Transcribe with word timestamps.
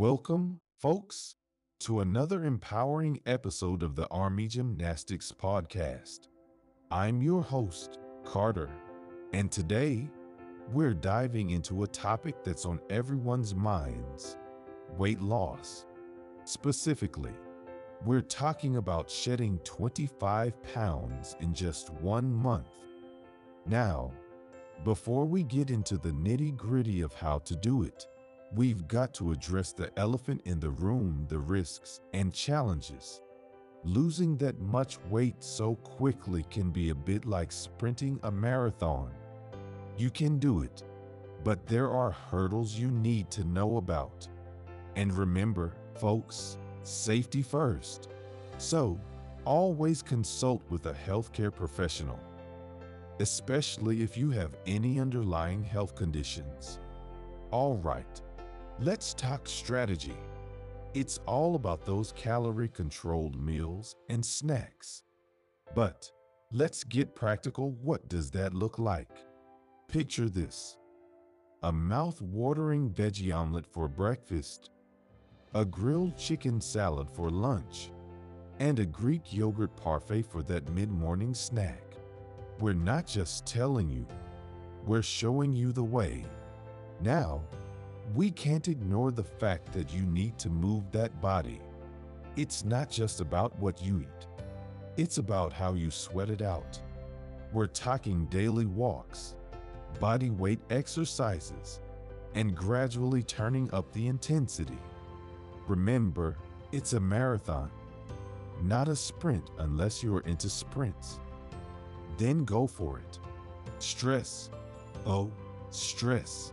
Welcome, 0.00 0.60
folks, 0.80 1.34
to 1.80 2.00
another 2.00 2.46
empowering 2.46 3.20
episode 3.26 3.82
of 3.82 3.96
the 3.96 4.08
Army 4.08 4.46
Gymnastics 4.46 5.30
Podcast. 5.30 6.20
I'm 6.90 7.20
your 7.20 7.42
host, 7.42 7.98
Carter, 8.24 8.70
and 9.34 9.52
today 9.52 10.08
we're 10.72 10.94
diving 10.94 11.50
into 11.50 11.82
a 11.82 11.86
topic 11.86 12.42
that's 12.42 12.64
on 12.64 12.80
everyone's 12.88 13.54
minds 13.54 14.38
weight 14.96 15.20
loss. 15.20 15.84
Specifically, 16.44 17.34
we're 18.06 18.22
talking 18.22 18.76
about 18.76 19.10
shedding 19.10 19.58
25 19.64 20.62
pounds 20.62 21.36
in 21.40 21.52
just 21.52 21.90
one 21.92 22.32
month. 22.32 22.72
Now, 23.66 24.12
before 24.82 25.26
we 25.26 25.42
get 25.42 25.68
into 25.68 25.98
the 25.98 26.12
nitty 26.12 26.56
gritty 26.56 27.02
of 27.02 27.12
how 27.12 27.40
to 27.40 27.54
do 27.54 27.82
it, 27.82 28.06
we've 28.54 28.88
got 28.88 29.14
to 29.14 29.32
address 29.32 29.72
the 29.72 29.90
elephant 29.98 30.42
in 30.44 30.58
the 30.58 30.70
room 30.70 31.26
the 31.28 31.38
risks 31.38 32.00
and 32.12 32.32
challenges. 32.32 33.22
Losing 33.84 34.36
that 34.38 34.60
much 34.60 34.98
weight 35.08 35.42
so 35.42 35.76
quickly 35.76 36.44
can 36.50 36.70
be 36.70 36.90
a 36.90 36.94
bit 36.94 37.24
like 37.24 37.50
sprinting 37.52 38.18
a 38.24 38.30
marathon. 38.30 39.10
You 39.96 40.10
can 40.10 40.38
do 40.38 40.62
it, 40.62 40.82
but 41.44 41.66
there 41.66 41.90
are 41.90 42.10
hurdles 42.10 42.74
you 42.74 42.90
need 42.90 43.30
to 43.30 43.44
know 43.44 43.78
about. 43.78 44.28
And 44.96 45.12
remember, 45.16 45.72
folks, 45.94 46.58
safety 46.82 47.42
first. 47.42 48.08
So, 48.58 49.00
always 49.44 50.02
consult 50.02 50.62
with 50.68 50.86
a 50.86 50.92
healthcare 51.06 51.54
professional, 51.54 52.18
especially 53.20 54.02
if 54.02 54.16
you 54.16 54.30
have 54.30 54.56
any 54.66 55.00
underlying 55.00 55.62
health 55.62 55.94
conditions. 55.94 56.78
All 57.50 57.76
right, 57.78 58.20
let's 58.82 59.12
talk 59.12 59.46
strategy. 59.46 60.16
It's 60.94 61.18
all 61.26 61.54
about 61.54 61.84
those 61.84 62.12
calorie 62.16 62.68
controlled 62.68 63.38
meals 63.38 63.94
and 64.08 64.24
snacks. 64.24 65.02
But 65.74 66.10
let's 66.50 66.82
get 66.84 67.14
practical. 67.14 67.72
What 67.82 68.08
does 68.08 68.30
that 68.30 68.54
look 68.54 68.78
like? 68.78 69.10
Picture 69.88 70.28
this 70.28 70.78
a 71.62 71.70
mouth 71.70 72.22
watering 72.22 72.88
veggie 72.88 73.34
omelet 73.34 73.66
for 73.66 73.86
breakfast, 73.86 74.70
a 75.52 75.62
grilled 75.62 76.16
chicken 76.16 76.58
salad 76.58 77.10
for 77.10 77.28
lunch, 77.28 77.90
and 78.60 78.78
a 78.78 78.86
Greek 78.86 79.30
yogurt 79.30 79.76
parfait 79.76 80.22
for 80.22 80.42
that 80.44 80.66
mid 80.70 80.90
morning 80.90 81.34
snack. 81.34 81.82
We're 82.60 82.72
not 82.72 83.06
just 83.06 83.44
telling 83.44 83.90
you, 83.90 84.06
we're 84.86 85.02
showing 85.02 85.52
you 85.52 85.70
the 85.70 85.84
way. 85.84 86.24
Now, 87.02 87.42
we 88.14 88.30
can't 88.30 88.66
ignore 88.66 89.12
the 89.12 89.22
fact 89.22 89.72
that 89.72 89.92
you 89.92 90.02
need 90.02 90.38
to 90.38 90.48
move 90.48 90.90
that 90.90 91.20
body. 91.20 91.60
It's 92.36 92.64
not 92.64 92.90
just 92.90 93.20
about 93.20 93.56
what 93.58 93.82
you 93.82 94.00
eat, 94.00 94.26
it's 94.96 95.18
about 95.18 95.52
how 95.52 95.74
you 95.74 95.90
sweat 95.90 96.30
it 96.30 96.42
out. 96.42 96.80
We're 97.52 97.66
talking 97.66 98.26
daily 98.26 98.66
walks, 98.66 99.36
body 100.00 100.30
weight 100.30 100.60
exercises, 100.70 101.80
and 102.34 102.54
gradually 102.54 103.22
turning 103.22 103.72
up 103.72 103.92
the 103.92 104.06
intensity. 104.06 104.78
Remember, 105.68 106.36
it's 106.72 106.94
a 106.94 107.00
marathon, 107.00 107.70
not 108.62 108.88
a 108.88 108.96
sprint 108.96 109.50
unless 109.58 110.02
you're 110.02 110.20
into 110.20 110.48
sprints. 110.48 111.20
Then 112.18 112.44
go 112.44 112.66
for 112.66 112.98
it. 112.98 113.18
Stress. 113.78 114.50
Oh, 115.06 115.30
stress. 115.70 116.52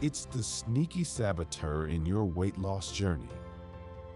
It's 0.00 0.26
the 0.26 0.44
sneaky 0.44 1.02
saboteur 1.02 1.88
in 1.88 2.06
your 2.06 2.24
weight 2.24 2.56
loss 2.56 2.92
journey. 2.92 3.28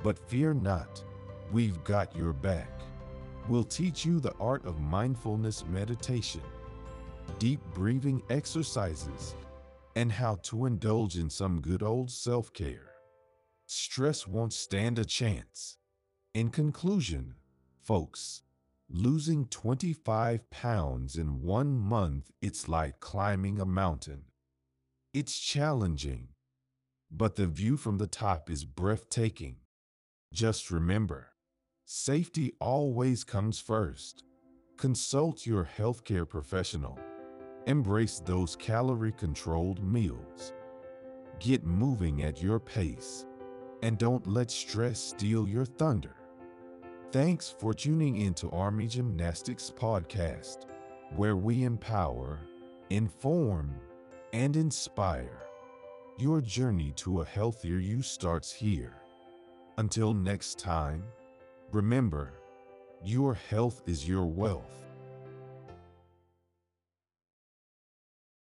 But 0.04 0.16
fear 0.16 0.54
not, 0.54 1.02
we've 1.50 1.82
got 1.82 2.14
your 2.14 2.32
back. 2.32 2.70
We'll 3.48 3.64
teach 3.64 4.04
you 4.04 4.20
the 4.20 4.34
art 4.38 4.64
of 4.64 4.80
mindfulness 4.80 5.64
meditation, 5.66 6.42
deep 7.40 7.60
breathing 7.74 8.22
exercises, 8.30 9.34
and 9.96 10.12
how 10.12 10.36
to 10.44 10.66
indulge 10.66 11.16
in 11.16 11.28
some 11.28 11.60
good 11.60 11.82
old 11.82 12.12
self 12.12 12.52
care. 12.52 12.92
Stress 13.66 14.24
won't 14.24 14.52
stand 14.52 15.00
a 15.00 15.04
chance. 15.04 15.78
In 16.32 16.50
conclusion, 16.50 17.34
folks, 17.80 18.42
losing 18.88 19.46
25 19.46 20.48
pounds 20.50 21.16
in 21.16 21.42
one 21.42 21.76
month, 21.76 22.30
it's 22.40 22.68
like 22.68 23.00
climbing 23.00 23.60
a 23.60 23.66
mountain. 23.66 24.26
It's 25.14 25.38
challenging, 25.38 26.28
but 27.10 27.36
the 27.36 27.46
view 27.46 27.76
from 27.76 27.98
the 27.98 28.06
top 28.06 28.48
is 28.48 28.64
breathtaking. 28.64 29.56
Just 30.32 30.70
remember, 30.70 31.32
safety 31.84 32.52
always 32.60 33.22
comes 33.22 33.60
first. 33.60 34.24
Consult 34.78 35.44
your 35.44 35.68
healthcare 35.76 36.26
professional. 36.26 36.98
Embrace 37.66 38.20
those 38.20 38.56
calorie 38.56 39.12
controlled 39.12 39.84
meals. 39.84 40.54
Get 41.38 41.66
moving 41.66 42.22
at 42.22 42.42
your 42.42 42.58
pace. 42.58 43.26
And 43.82 43.98
don't 43.98 44.26
let 44.26 44.50
stress 44.50 44.98
steal 44.98 45.46
your 45.46 45.66
thunder. 45.66 46.16
Thanks 47.10 47.50
for 47.50 47.74
tuning 47.74 48.16
in 48.22 48.32
to 48.34 48.48
Army 48.50 48.86
Gymnastics 48.86 49.70
Podcast, 49.70 50.64
where 51.16 51.36
we 51.36 51.64
empower, 51.64 52.38
inform, 52.88 53.74
and 54.32 54.56
inspire. 54.56 55.42
Your 56.18 56.40
journey 56.40 56.92
to 56.96 57.20
a 57.20 57.24
healthier 57.24 57.78
you 57.78 58.02
starts 58.02 58.52
here. 58.52 58.94
Until 59.78 60.14
next 60.14 60.58
time, 60.58 61.04
remember, 61.70 62.32
your 63.04 63.34
health 63.34 63.82
is 63.86 64.08
your 64.08 64.24
wealth. 64.26 64.91